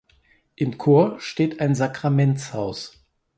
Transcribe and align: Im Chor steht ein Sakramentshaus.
Im 0.55 0.79
Chor 0.79 1.19
steht 1.19 1.59
ein 1.59 1.75
Sakramentshaus. 1.75 3.05